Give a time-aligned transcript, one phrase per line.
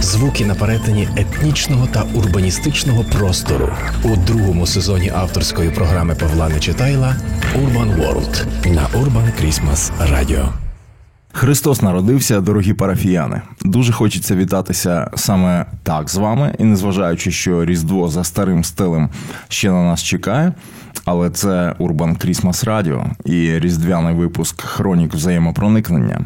[0.00, 3.68] звуки на перетині етнічного та урбаністичного простору
[4.02, 7.16] у другому сезоні авторської програми Павла Нечитайла
[7.56, 10.48] Urban World на Urban Christmas Radio.
[11.32, 13.42] Христос народився, дорогі парафіяни.
[13.64, 19.08] Дуже хочеться вітатися саме так з вами, і незважаючи, що Різдво за старим стилем
[19.48, 20.52] ще на нас чекає.
[21.04, 26.20] Але це Urban Christmas Radio і різдвяний випуск Хронік взаємопроникнення.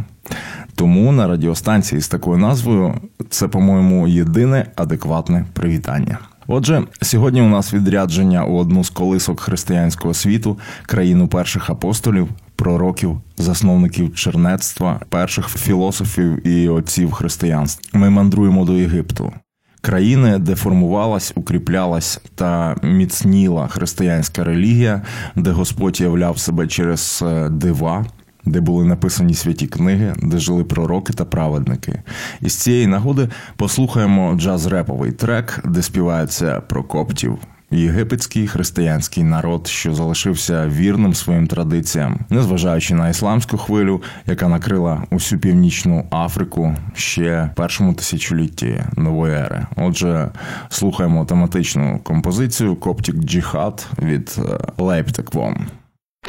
[0.78, 2.94] Тому на радіостанції з такою назвою
[3.30, 6.18] це, по-моєму, єдине адекватне привітання.
[6.46, 13.20] Отже, сьогодні у нас відрядження у одну з колисок християнського світу, країну перших апостолів, пророків,
[13.38, 18.00] засновників чернецтва, перших філософів і отців християнства.
[18.00, 19.32] Ми мандруємо до Єгипту.
[19.80, 25.02] Країни, де формувалась, укріплялась та міцніла християнська релігія,
[25.36, 28.06] де Господь являв себе через е, дива,
[28.48, 32.02] де були написані святі книги, де жили пророки та праведники.
[32.40, 37.38] І з цієї нагоди послухаємо джаз-реповий трек, де співається про коптів.
[37.70, 45.38] Єгипетський християнський народ, що залишився вірним своїм традиціям, незважаючи на ісламську хвилю, яка накрила усю
[45.38, 49.66] північну Африку ще першому тисячолітті нової ери.
[49.76, 50.30] Отже,
[50.68, 54.36] слухаємо тематичну композицію Коптік Джихад від
[54.78, 55.66] Лейптеквом.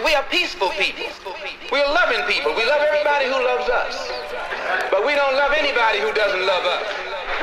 [0.03, 1.05] We are peaceful people.
[1.71, 2.55] We are loving people.
[2.55, 4.09] We love everybody who loves us.
[4.89, 6.87] But we don't love anybody who doesn't love us.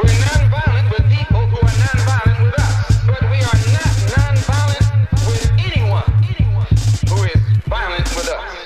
[0.01, 2.97] We're non-violent with people who are non-violent with us.
[3.05, 4.89] But we are not non-violent
[5.29, 6.09] with anyone
[7.09, 8.57] who is violent with us.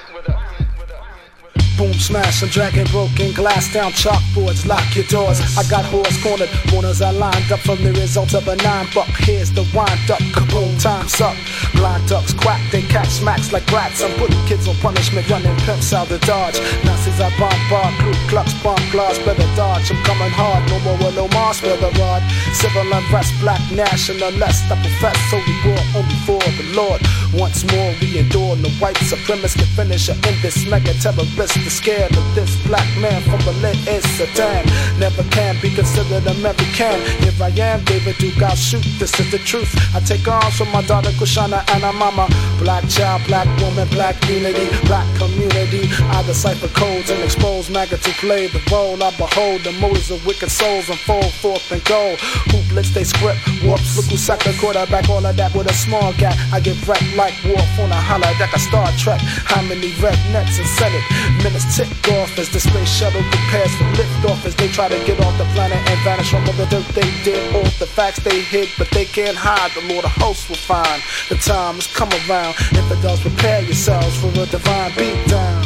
[1.77, 4.67] Boom smash, I'm dragging broken glass down chalkboards.
[4.67, 5.41] Lock your doors.
[5.57, 6.51] I got horse cornered.
[6.71, 9.09] Mourners are lined up from the results of a nine buck.
[9.09, 10.21] Here's the wind up.
[10.37, 11.35] Kaboom, time's up.
[11.81, 14.03] Blind ducks quack, they catch smacks like rats.
[14.03, 16.61] I'm putting kids on punishment, running pimps out the dodge.
[16.85, 19.91] Nazis I bombard, Ku Klux, bomb glass, better dodge.
[19.91, 22.21] I'm coming hard, no more no Mars the rod.
[22.53, 24.69] Civil unrest, black nationalist.
[24.69, 27.01] I profess holy war only for the Lord.
[27.33, 31.55] Once more, we endure the white supremacists can finish or end this mega terrorist.
[31.65, 34.69] The scared of this black man from Berlin is Satan.
[35.01, 37.01] Never can be considered American.
[37.25, 38.85] Here I am, David Duke, I'll shoot.
[38.99, 39.73] This is the truth.
[39.95, 42.29] I take arms from my daughter Kushana and her mama.
[42.59, 45.89] Black child, black woman, black unity, black community.
[46.13, 49.03] I decipher codes and expose MAGA to play the role.
[49.03, 52.17] I behold the motives of wicked souls unfold forth and go.
[52.51, 55.75] Who blitz they script, whoops, look who sacked the quarterback, all of that with a
[55.75, 56.37] small gap.
[56.53, 59.21] I get wrecked like Wolf on a holodeck of Star Trek.
[59.21, 61.05] How many red nets and Senate
[61.43, 61.89] minutes tick
[62.19, 65.49] off as the space shuttle prepares for liftoff as they try to get off the
[65.57, 67.41] planet and vanish from all the dirt they did.
[67.55, 69.71] All the facts they hid, but they can't hide.
[69.73, 72.55] The Lord of hosts will find the time has come around.
[72.73, 75.63] Infidels, prepare yourselves for a divine beatdown.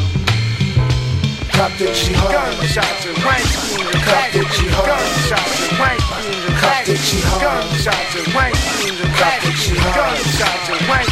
[1.55, 2.33] Coptic jihad.
[2.35, 3.47] Gunshots and rank
[4.03, 4.87] Coptic jihad.
[4.91, 6.01] Gunshots and rank
[6.99, 7.41] jihad.
[7.41, 8.55] Gunshots and rank
[9.19, 9.95] Coptic jihad.
[9.95, 11.09] Gunshots and rank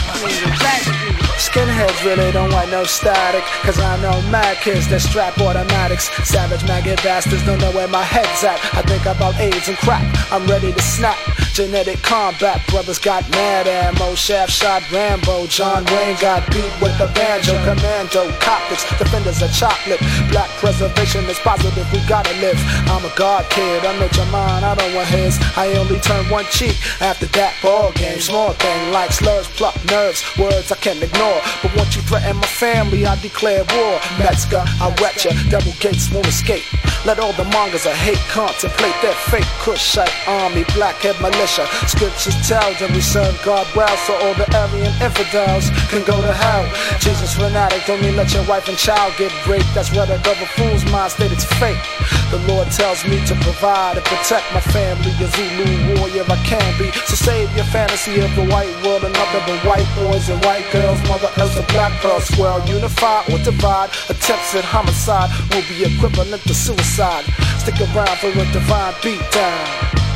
[1.38, 3.44] Skinheads really don't want no static.
[3.62, 6.10] Cause I know mad kids that strap automatics.
[6.26, 8.58] Savage maggot bastards don't know where my head's at.
[8.74, 10.02] I think about AIDS and crack.
[10.32, 11.18] I'm ready to snap.
[11.52, 12.66] Genetic combat.
[12.68, 14.14] Brothers got mad ammo.
[14.14, 15.46] Shaft shot Rambo.
[15.48, 17.52] John Wayne got beat with the banjo.
[17.60, 18.30] Commando.
[18.40, 18.88] Coptics.
[18.98, 20.00] Defenders of chocolate.
[20.30, 21.84] Black preservation is positive.
[21.92, 22.56] We gotta live.
[22.88, 23.84] I'm a god kid.
[23.84, 24.64] I know your mind.
[24.64, 25.38] I don't want his.
[25.54, 26.76] I only turn one cheek.
[27.02, 28.18] After that ball game.
[28.18, 30.24] Small thing like slurs, pluck nerves.
[30.38, 31.40] Words I can't ignore.
[31.60, 34.00] But once you threaten my family, I declare war.
[34.18, 35.32] Metzger, I wet ya.
[35.50, 36.64] Double gates won't escape.
[37.04, 39.48] Let all the mongers of hate contemplate their fate.
[39.60, 41.66] Cushite army, blackhead militia.
[41.88, 46.32] Scriptures tell that we serve God well, so all the Aryan infidels can go to
[46.32, 46.62] hell.
[47.02, 49.66] Jesus fanatic, don't mean let your wife and child get raped.
[49.74, 51.82] That's where the double fool's mind state it's fake.
[52.30, 55.10] The Lord tells me to provide and protect my family.
[55.18, 56.90] A Zulu warrior I can be.
[57.10, 60.64] So save your fantasy of the white world and nothing but white boys and white
[60.70, 61.02] girls.
[61.10, 62.62] Mother else a black pearl square.
[62.70, 63.90] Unify or divide.
[64.08, 67.24] Attempts at homicide will be equivalent to suicide.
[67.58, 70.11] Stick around for a divine beatdown.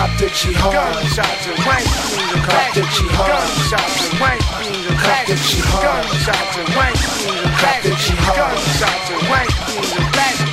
[0.00, 0.72] Cop that she hard.
[0.72, 3.36] Gunshots and white beans cop that she hard.
[3.36, 6.08] Gunshots and white beans cop that she hard.
[6.08, 8.56] Gunshots and white beans cop that she hard.
[8.56, 9.20] Gunshots and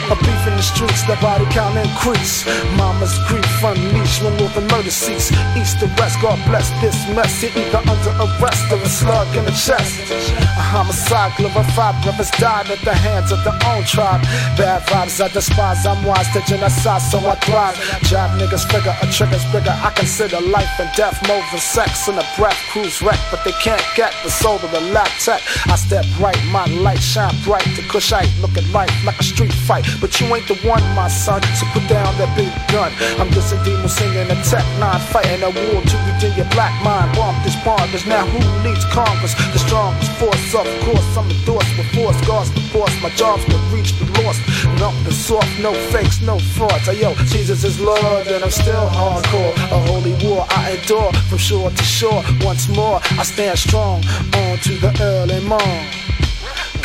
[0.07, 2.47] a beef in the streets, the body count increase.
[2.77, 5.31] Mama's grief unleashed when moving murder cease.
[5.59, 7.43] East to west, God bless this mess.
[7.43, 9.99] You're either under arrest or a slug in the chest.
[10.39, 14.21] A homicide glorified, brothers died at the hands of their own tribe.
[14.55, 17.75] Bad vibes I despise, I'm wise to genocide, so I thrive.
[18.07, 19.75] Job niggas figure, a trigger's bigger.
[19.75, 22.07] I consider life and death more than sex.
[22.07, 24.79] And a breath cruise wreck, but they can't get the soul of the
[25.19, 25.41] tech.
[25.67, 27.67] I step right, my light shine bright.
[27.75, 29.83] The Kushite look at life like a street fight.
[29.99, 32.93] But you ain't the one, my son, so put down that big gun.
[33.17, 36.73] I'm just a demon singing a tech nine, fighting a war to redeem your black
[36.85, 37.15] mind.
[37.17, 39.33] Bomb this bondage, now who leads Congress?
[39.53, 42.93] The strongest force, of course, I'm endorsed with force, guards the force.
[43.01, 44.41] My jobs would reach the lost.
[44.77, 46.85] Not the soft, no fakes, no frauds.
[46.85, 49.53] Hey, yo, Jesus is Lord, and I'm still hardcore.
[49.73, 52.21] A holy war I adore from shore to shore.
[52.41, 54.05] Once more, I stand strong
[54.37, 55.85] on to the early morn.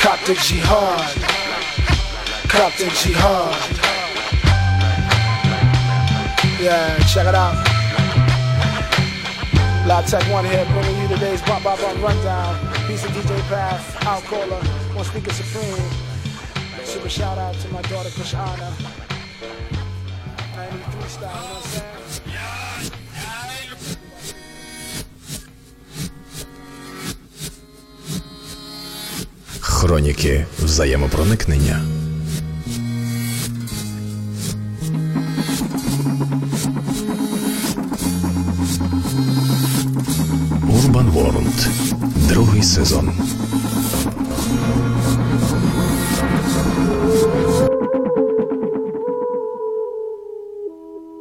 [0.01, 1.42] Coptic jihad.
[2.53, 3.57] Coptic jihad.
[6.61, 7.57] Yeah, check it out.
[9.87, 12.55] La Tech One here, bringing you today's Bump Bump Bump Rundown.
[12.87, 13.53] Peace to DJ
[14.05, 14.63] Al Cola,
[14.95, 15.83] One Speaker Supreme.
[16.85, 18.69] Super shout out to my daughter Krishana.
[20.55, 22.63] 93 style, you know?
[29.61, 32.02] Хроніки взаємопроникнення.
[41.23, 41.69] World.
[42.29, 43.13] Другий сезон.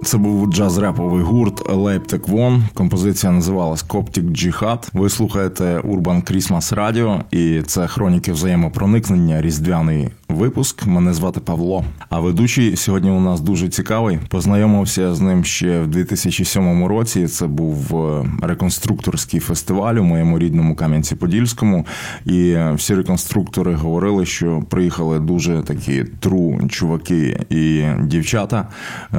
[0.03, 2.61] Це був джаз-реповий гурт Leipzig One.
[2.73, 4.89] Композиція називалась Coptic Jihad.
[4.93, 10.85] Ви слухаєте Urban Christmas Radio і це хроніки взаємопроникнення, різдвяний випуск.
[10.85, 11.83] Мене звати Павло.
[12.09, 14.19] А ведучий сьогодні у нас дуже цікавий.
[14.29, 17.27] Познайомився з ним ще в 2007 році.
[17.27, 21.85] Це був е, реконструкторський фестиваль у моєму рідному Кам'янці-Подільському.
[22.25, 28.67] І всі реконструктори говорили, що приїхали дуже такі тру чуваки і дівчата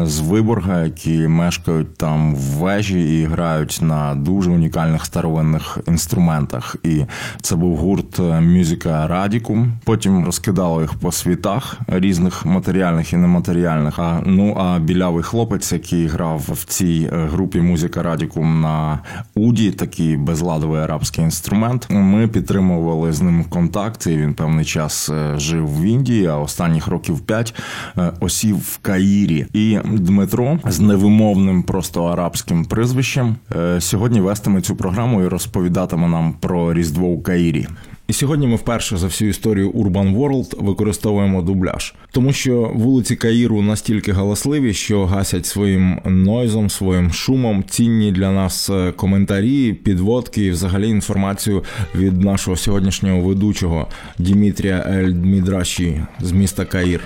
[0.03, 6.77] з Виборга, які мешкають там в вежі і грають на дуже унікальних старовинних інструментах.
[6.83, 7.05] І
[7.43, 9.73] це був гурт Мюзика Радікум.
[9.85, 13.99] Потім розкидало їх по світах різних матеріальних і нематеріальних.
[13.99, 18.99] А ну а білявий хлопець, який грав в цій е, групі Музика Радікум на
[19.35, 21.87] Уді, такий безладовий арабський інструмент.
[21.91, 24.07] Ми підтримували з ним контакт.
[24.07, 27.55] і Він певний час е, жив в Індії, а останніх років п'ять
[27.99, 29.47] е, осів в Каїрі.
[29.53, 36.35] І Дмитро з невимовним просто арабським прізвищем е, сьогодні вестиме цю програму і розповідатиме нам
[36.41, 37.67] про Різдво у Каїрі.
[38.13, 43.63] І сьогодні ми вперше за всю історію Urban World використовуємо дубляж, тому що вулиці Каїру
[43.63, 50.51] настільки галасливі, що гасять своїм нойзом, своїм шумом цінні для нас е, коментарі, підводки і
[50.51, 51.65] взагалі інформацію
[51.95, 53.87] від нашого сьогоднішнього ведучого
[54.19, 57.01] Дімітрія Ель Дмідраші з міста Каїр.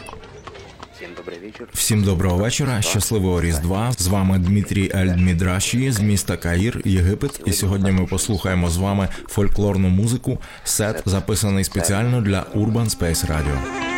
[1.72, 3.92] Всім доброго вечора, щасливого різдва.
[3.98, 7.40] З вами Дмитрій Альдмідраші з міста Каїр, Єгипет.
[7.46, 10.38] І сьогодні ми послухаємо з вами фольклорну музику.
[10.64, 13.95] Сет записаний спеціально для Urban Space Radio.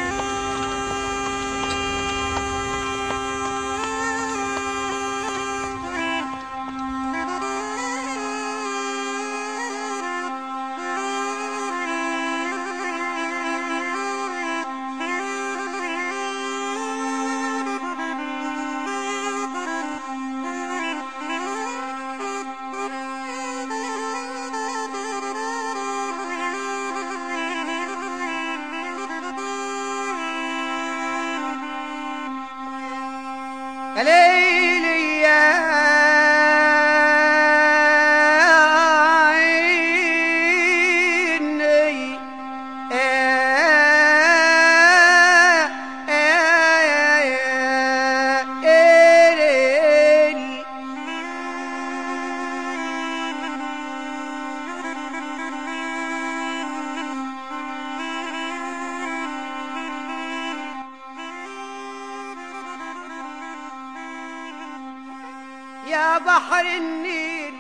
[65.99, 67.55] يا بحر النيل.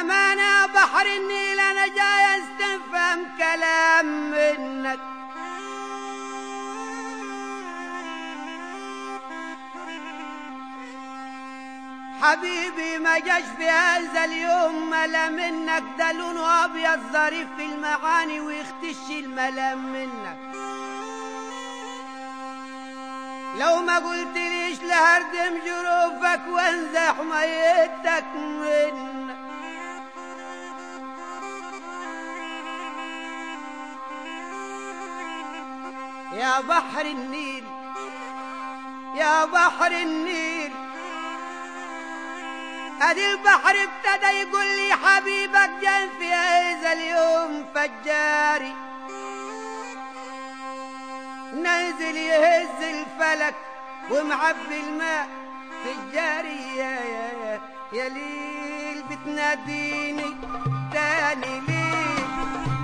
[0.00, 5.00] أمانة يا بحر النيل أنا جاي أستفهم كلام منك.
[12.22, 15.82] حبيبي ما جاش في هذا اليوم ملأ منك.
[15.98, 20.45] ده لونه أبيض ظريف في المعاني ويختش الملام منك.
[23.56, 29.26] لو ما قلت ليش لهردم جروفك وانزح ميتك من
[36.32, 37.64] يا بحر النيل
[39.14, 40.72] يا بحر النيل.
[43.02, 48.85] أدي البحر ابتدى يقول لي حبيبك جن في هذا اليوم فجاري.
[51.62, 53.54] نازل يهز الفلك
[54.10, 55.28] ومعبي الماء
[55.84, 56.82] في الجارية.
[56.82, 57.60] يا, يا,
[57.92, 60.36] يا ليل بتناديني
[60.92, 62.26] تاني ليل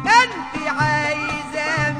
[0.06, 1.92] أنت عايزة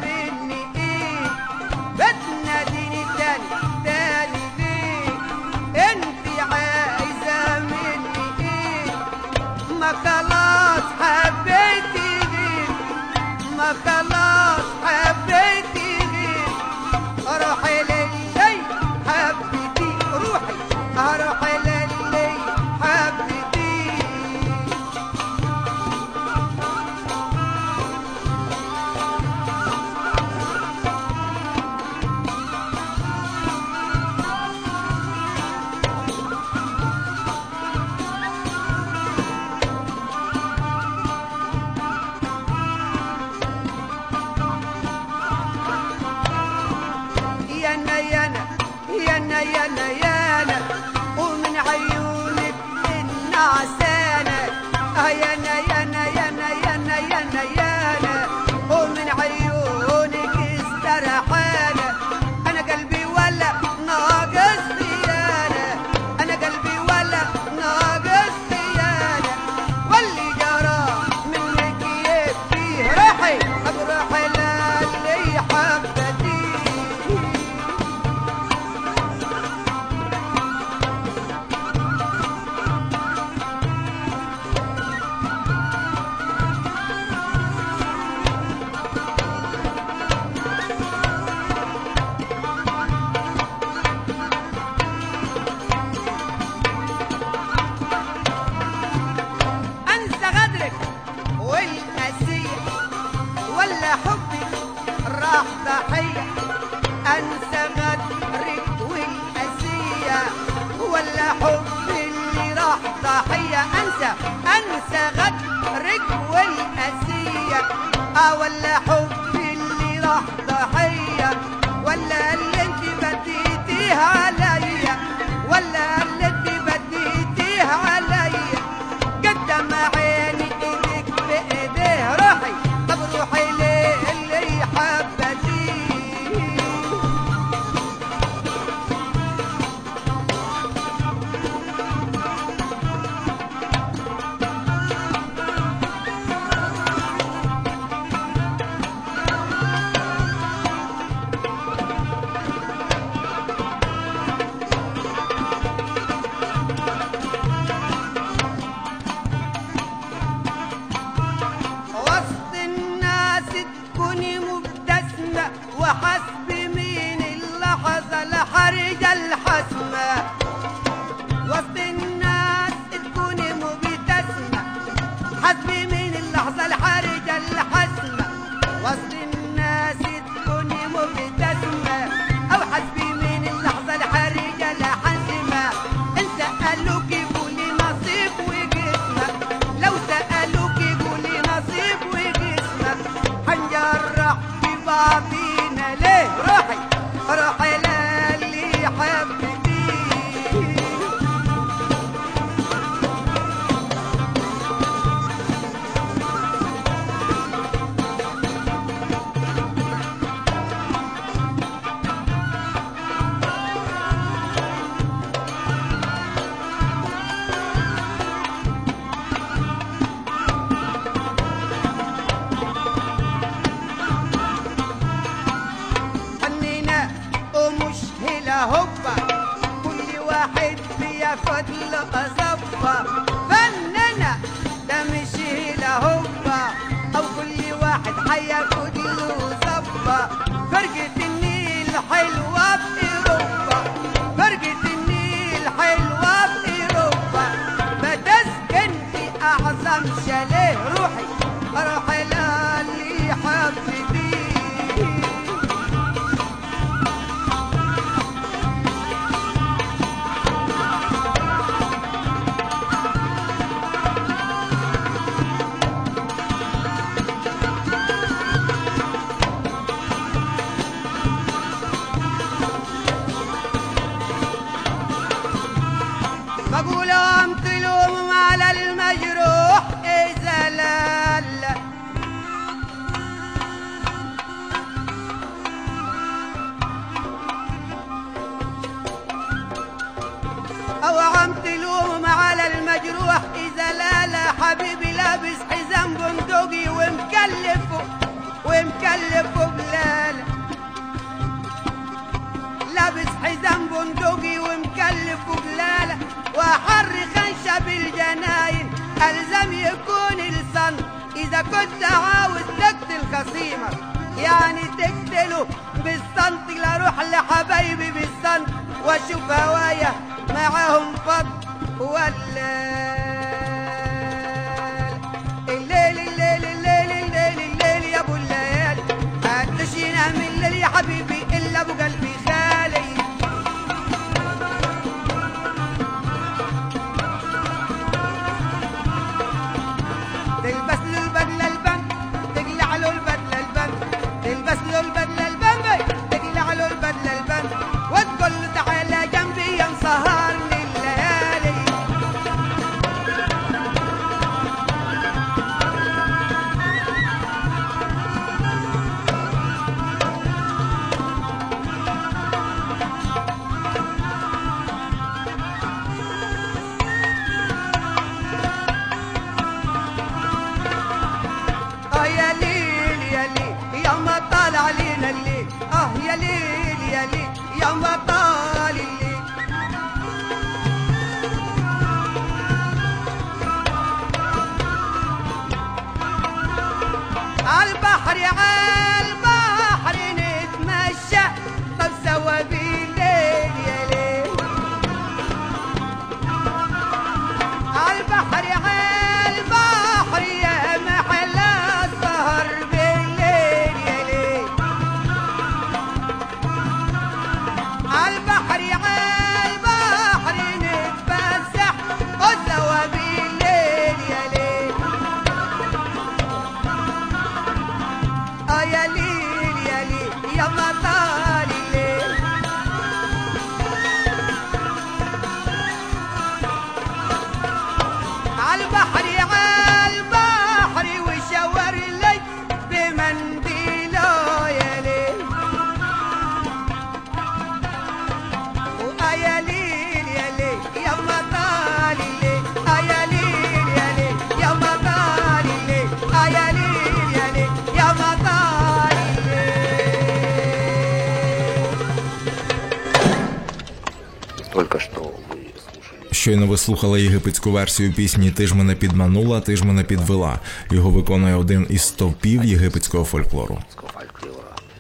[456.53, 460.59] щойно ви слухали єгипетську версію пісні Ти ж мене підманула, ти ж мене підвела.
[460.91, 463.79] Його виконує один із стовпів єгипетського фольклору.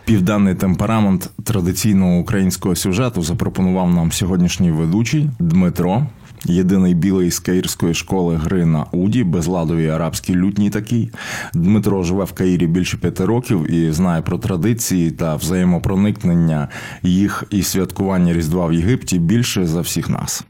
[0.04, 6.06] Південний темперамент традиційного українського сюжету запропонував нам сьогоднішній ведучий Дмитро,
[6.44, 11.10] єдиний білий з каїрської школи гри на Уді, безладові арабські лютні такий.
[11.54, 16.68] Дмитро живе в Каїрі більше п'яти років і знає про традиції та взаємопроникнення
[17.02, 20.44] їх і святкування Різдва в Єгипті більше за всіх нас.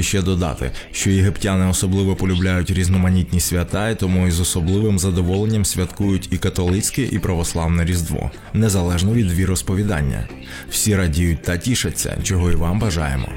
[0.00, 6.28] Б ще додати, що єгиптяни особливо полюбляють різноманітні свята, і тому із особливим задоволенням святкують
[6.32, 10.28] і католицьке, і православне Різдво, незалежно від віросповідання.
[10.70, 13.28] Всі радіють та тішаться, чого і вам бажаємо.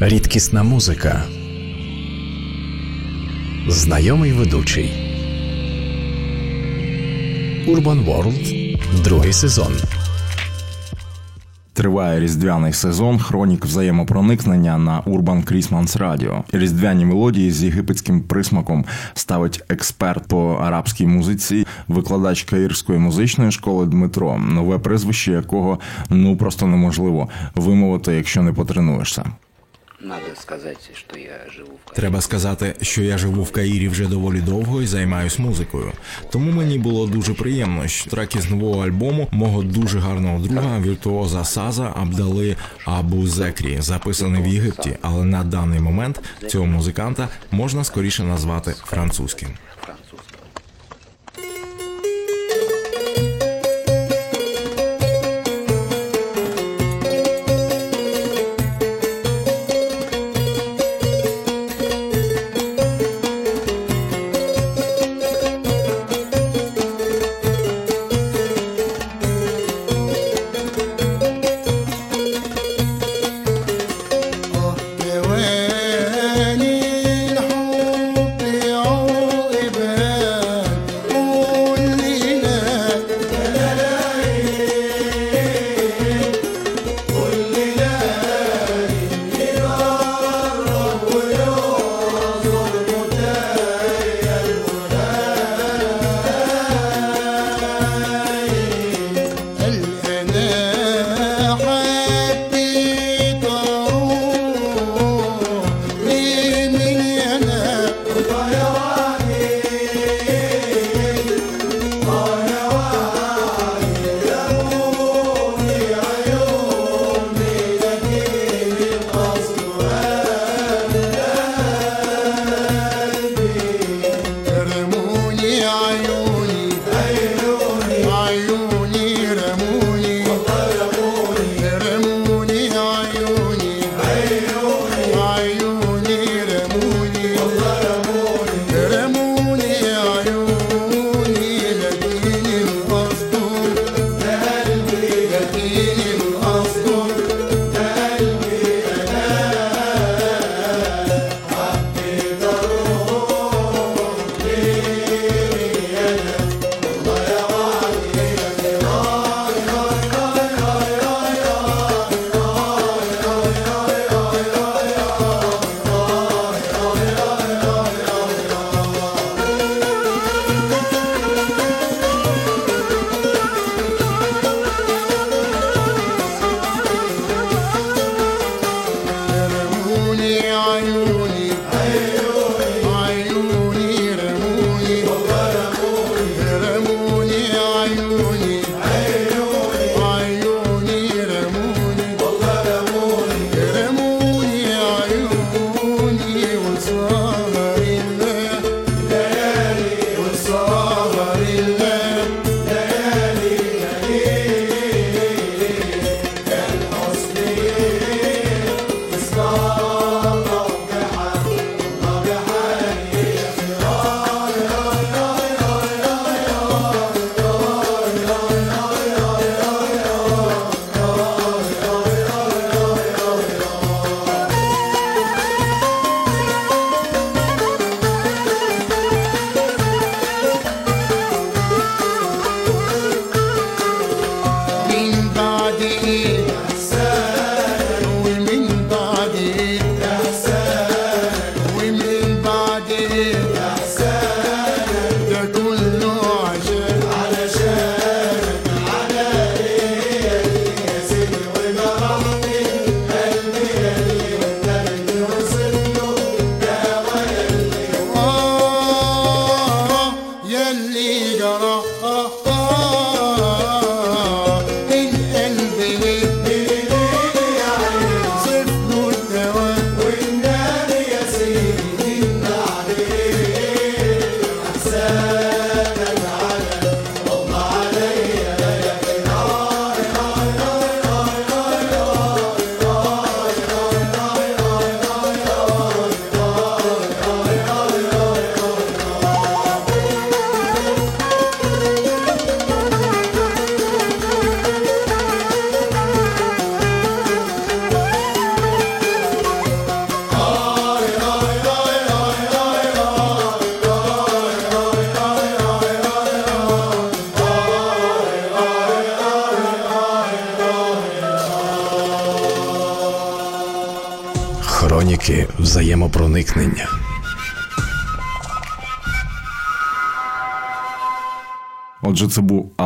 [0.00, 1.22] Рідкісна музика.
[3.68, 4.90] Знайомий ведучий.
[7.68, 8.78] Urban World.
[9.04, 9.72] Другий сезон.
[11.72, 16.42] Триває різдвяний сезон хронік взаємопроникнення на Urban Christmas Radio.
[16.52, 18.84] Різдвяні мелодії з єгипетським присмаком
[19.14, 25.78] ставить експерт по арабській музиці, викладач Каїрської музичної школи Дмитро, нове прізвище якого
[26.10, 29.24] ну просто неможливо вимовити, якщо не потренуєшся.
[31.94, 35.92] Треба сказати, що я живу в Каїрі вже доволі довго і займаюсь музикою.
[36.30, 41.44] Тому мені було дуже приємно, що трек із нового альбому мого дуже гарного друга віртуоза
[41.44, 48.22] Саза Абдали Абу Зекрі, записаний в Єгипті, але на даний момент цього музиканта можна скоріше
[48.24, 49.48] назвати французьким.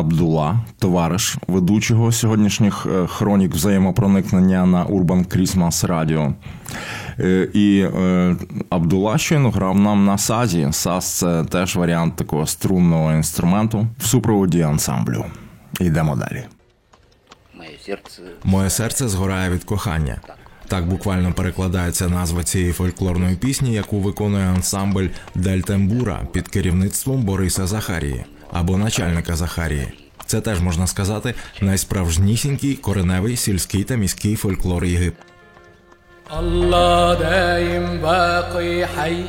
[0.03, 6.33] Абдула, товариш ведучого сьогоднішніх е, хронік взаємопроникнення на Urban Christmas Radio.
[7.19, 8.35] Е, І е,
[8.69, 10.67] Абдула щойно грав нам на сазі.
[10.71, 15.25] Саз це теж варіант такого струнного інструменту в супроводі ансамблю.
[15.79, 16.43] Йдемо далі.
[18.43, 20.21] Моє серце згорає від кохання.
[20.67, 27.67] Так буквально перекладається назва цієї фольклорної пісні, яку виконує ансамбль Дель Тембура під керівництвом Бориса
[27.67, 29.88] Захарії або начальника Захарії.
[30.26, 35.24] Це теж можна сказати найсправжнісінький кореневий сільський та міський фольклор Єгипту.
[36.30, 39.24] الله دايم باقي حي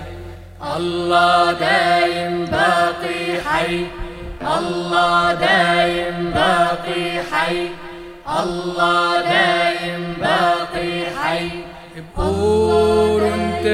[0.75, 3.85] الله دايم باقي حي
[4.57, 7.69] الله دايم باقي حي
[8.27, 11.49] الله دايم باقي حي
[12.17, 13.65] بقول انت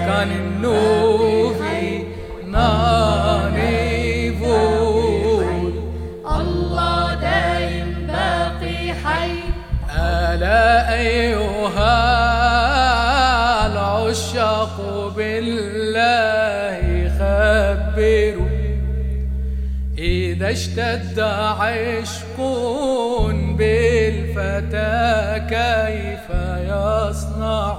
[0.07, 1.85] كان النوفي
[2.53, 3.83] ناري
[6.41, 9.35] الله دايم باقي حي.
[9.91, 11.42] ألا أيها
[20.53, 22.37] اشتد عشق
[23.59, 25.01] بالفتى
[25.49, 26.27] كيف
[26.69, 27.77] يصنع؟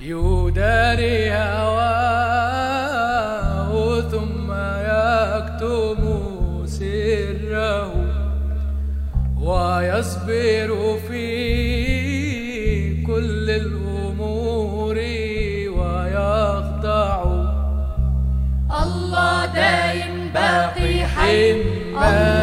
[0.00, 2.48] يداري هواه
[4.00, 4.52] ثم
[4.92, 6.00] يكتم
[6.66, 7.92] سره
[9.40, 10.70] ويصبر
[11.08, 11.57] في
[21.98, 22.37] 拜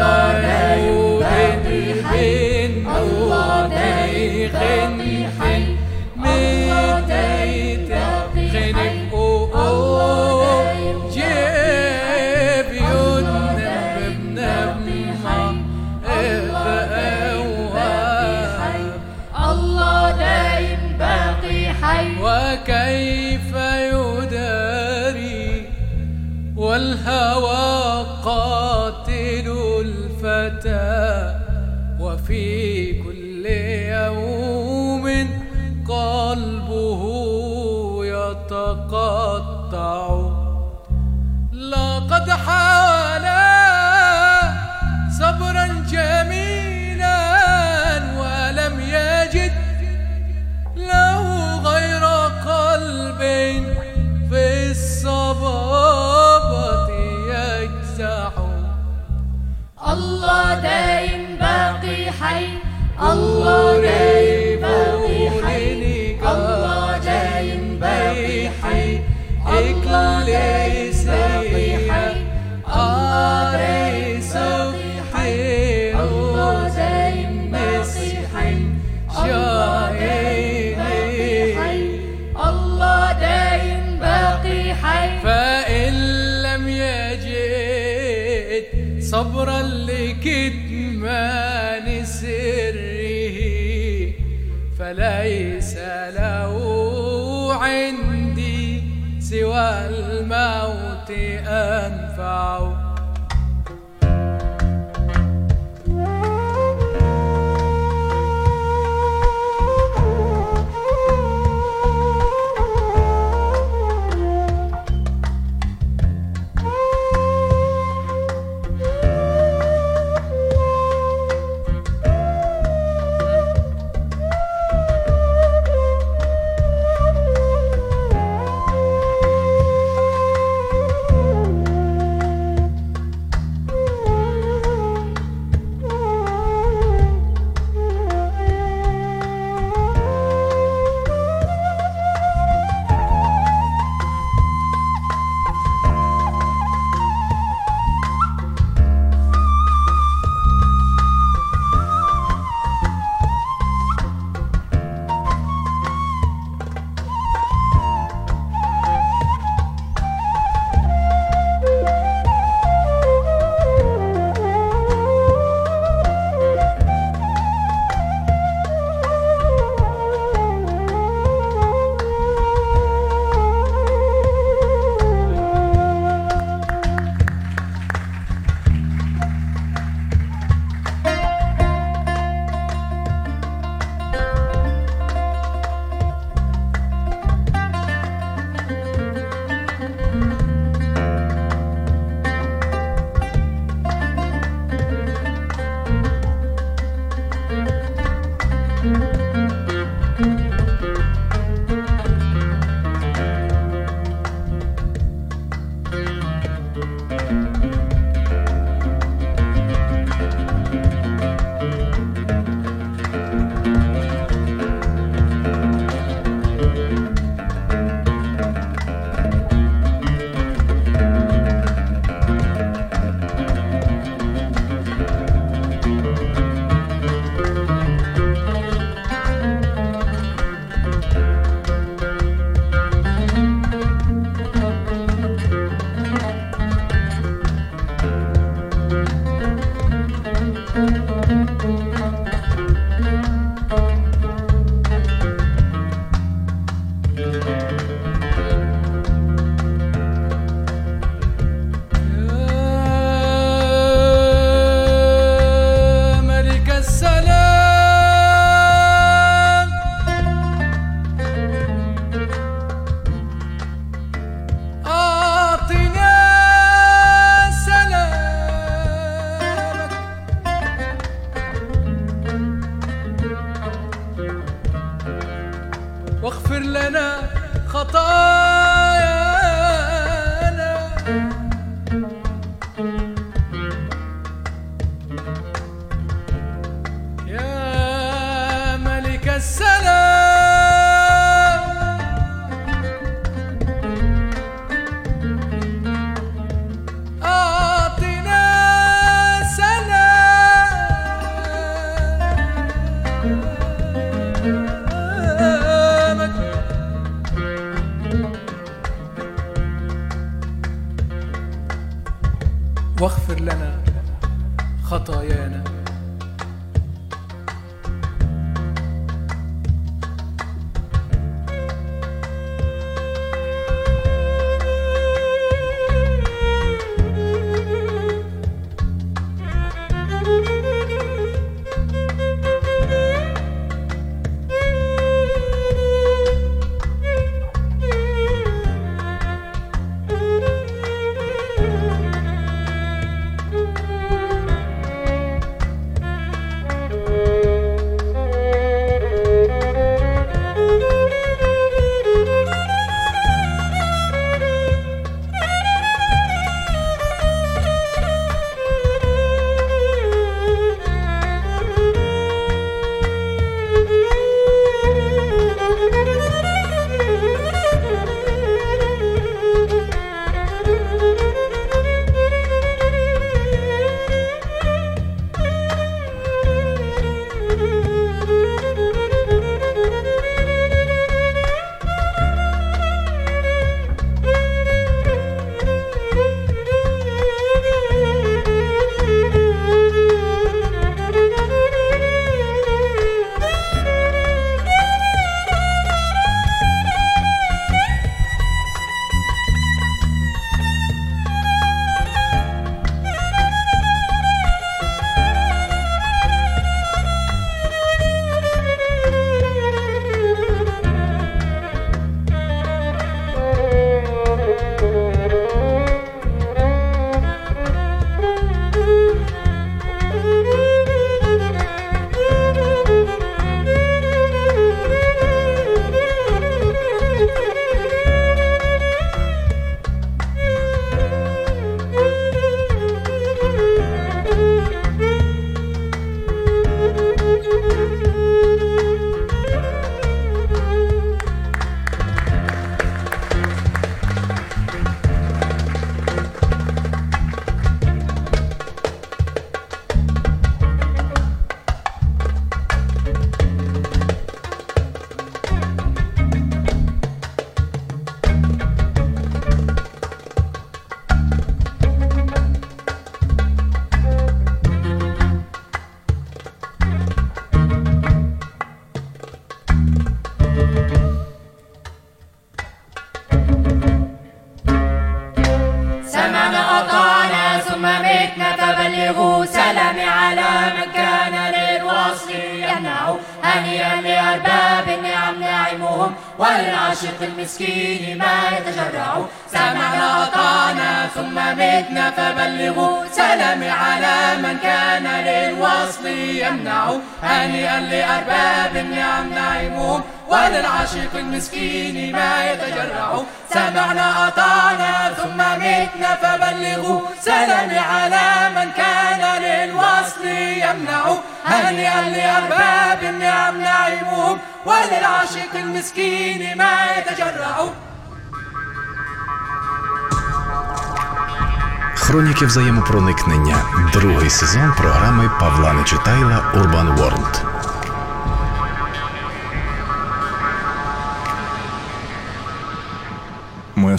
[522.36, 523.56] Хроніки взаємопроникнення.
[523.92, 527.55] Другий сезон програми Павла Нечитайла Urban World.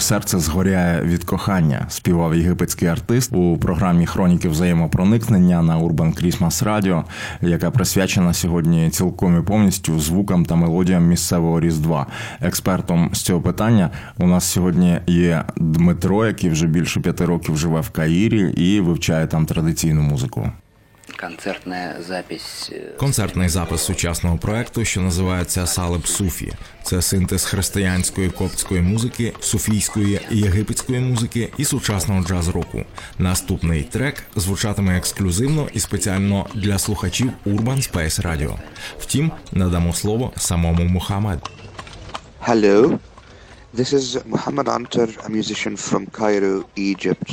[0.08, 7.04] Серце згоряє від кохання, співав єгипетський артист у програмі Хроніки взаємопроникнення на Urban Christmas Radio,
[7.40, 12.06] яка присвячена сьогодні цілком і повністю звукам та мелодіям місцевого різдва.
[12.40, 17.80] Експертом з цього питання у нас сьогодні є Дмитро, який вже більше п'яти років живе
[17.80, 20.50] в Каїрі і вивчає там традиційну музику.
[21.16, 22.68] Концертная запись.
[22.72, 26.52] э, Концертний запис сучасного проекту, що називається Салеб Суфі.
[26.82, 32.84] Це синтез християнської коптської музики, суфійської і єгипетської музики і сучасного джаз-року.
[33.18, 38.54] Наступний трек звучатиме ексклюзивно і спеціально для слухачів Urban Space Radio.
[38.98, 41.42] Втім, надамо слово самому Мухаммеду.
[42.46, 42.98] Hello,
[43.74, 47.30] this is Muhammad Antar, a musician from Cairo, Egypt.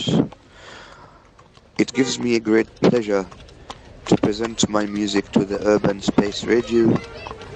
[1.78, 3.26] It gives me a great pleasure
[4.06, 6.97] to present my music to the Urban Space Radio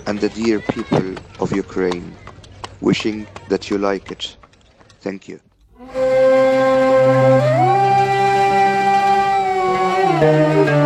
[0.08, 2.16] and the dear people of Ukraine,
[2.82, 4.36] wishing that you like it.
[5.02, 5.40] Thank you.
[10.22, 10.79] Urban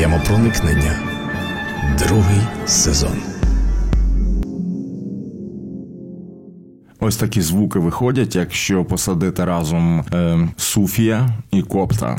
[0.00, 0.92] взаємопроникнення.
[1.98, 3.22] Другий сезон.
[7.00, 12.18] Ось такі звуки виходять, якщо посадити разом е, суфія і копта.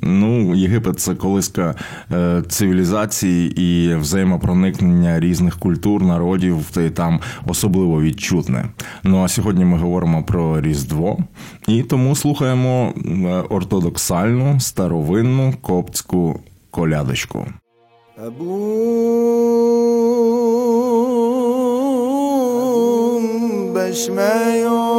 [0.00, 1.74] Ну, Єгипет це колиска
[2.12, 8.68] е, цивілізації і взаємопроникнення різних культур, народів, та й там особливо відчутне.
[9.02, 11.18] Ну а сьогодні ми говоримо про Різдво,
[11.68, 16.40] і тому слухаємо е, ортодоксальну старовинну коптську
[16.72, 17.40] колядочку.
[18.16, 18.52] Abum
[23.74, 24.91] beşmeyo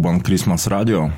[0.00, 1.12] Urban Christmas Radio.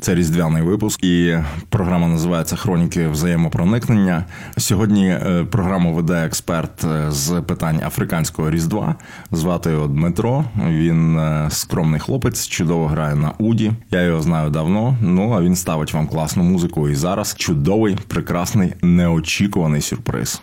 [0.00, 4.24] Це різдвяний випуск, і програма називається Хроніки взаємопроникнення.
[4.56, 8.94] Сьогодні е, програму веде експерт е, з питань африканського різдва.
[9.32, 10.44] Звати його Дмитро.
[10.68, 13.72] Він е, скромний хлопець, чудово грає на уді.
[13.90, 14.96] Я його знаю давно.
[15.00, 16.88] Ну а він ставить вам класну музику.
[16.88, 20.42] І зараз чудовий, прекрасний, неочікуваний сюрприз.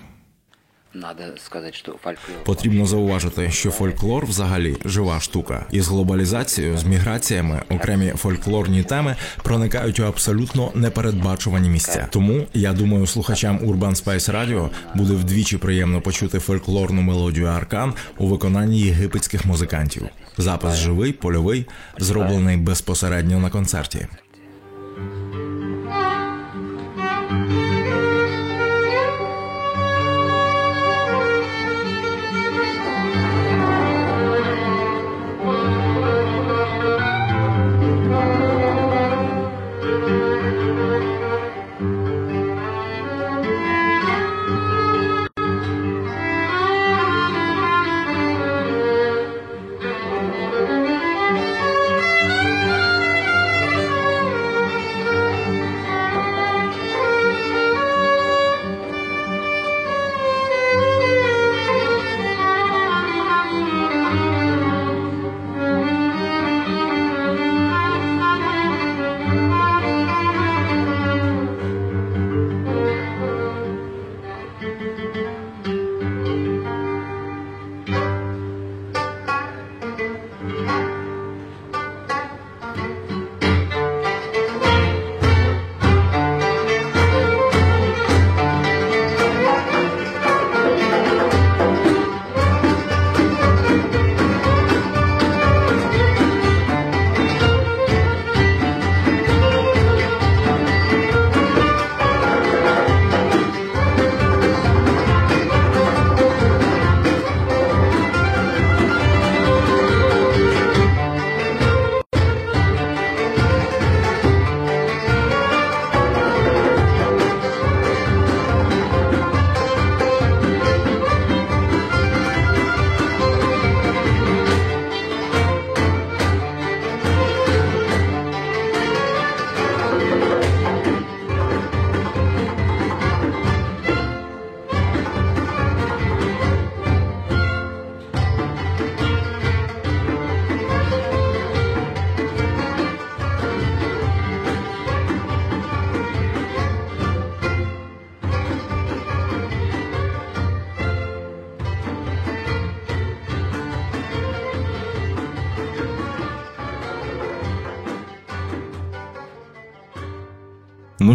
[1.22, 2.44] Надо сказать, что фольклор...
[2.46, 5.66] Потрібно зауважити, що фольклор взагалі жива штука.
[5.72, 12.08] І з глобалізацією, з міграціями, окремі фольклорні теми проникають у абсолютно непередбачувані місця.
[12.12, 18.28] Тому я думаю, слухачам Urban Space Radio буде вдвічі приємно почути фольклорну мелодію Аркан у
[18.28, 20.04] виконанні єгипетських музикантів.
[20.38, 21.66] Запис живий, польовий,
[21.98, 24.08] зроблений безпосередньо на концерті.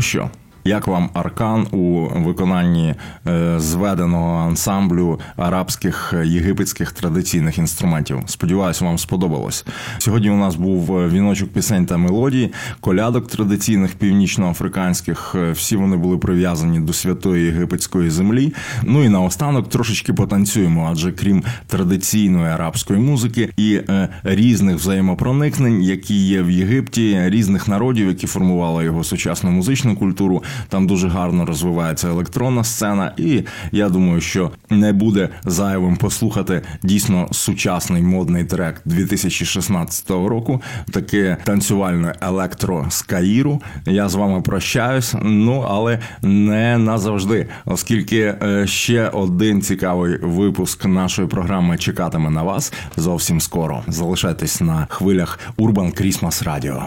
[0.07, 0.30] Що,
[0.67, 2.95] як вам аркан у виконанні
[3.27, 8.19] е, зведеного ансамблю арабських е, єгипетських традиційних інструментів?
[8.27, 9.64] Сподіваюся, вам сподобалось.
[9.99, 15.35] Сьогодні у нас був е, віночок пісень та мелодій, колядок традиційних північноафриканських.
[15.53, 18.55] Всі вони були прив'язані до святої єгипетської землі.
[18.83, 23.81] Ну і наостанок трошечки потанцюємо, адже крім традиційної арабської музики і
[24.25, 30.43] різних взаємопроникнень, які є в Єгипті, різних народів, які формували його сучасну музичну культуру.
[30.68, 33.42] Там дуже гарно розвивається електронна сцена, і
[33.72, 40.62] я думаю, що не буде зайвим послухати дійсно сучасний модний трек 2016 року.
[40.90, 43.62] Таке танцювальне електро з Каїру.
[43.86, 45.14] Я з вами прощаюсь.
[45.22, 52.72] Ну але не назавжди, оскільки е, ще один цікавий випуск нашої програми чекатиме на вас
[52.96, 53.82] зовсім скоро.
[53.86, 56.86] Залишайтесь на хвилях Urban Christmas Radio.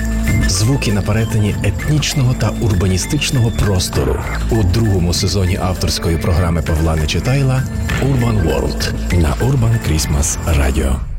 [0.51, 4.15] Звуки на перетині етнічного та урбаністичного простору
[4.49, 7.63] у другому сезоні авторської програми Павла Нечитайла
[8.03, 11.10] Urban World на Urban Christmas Radio.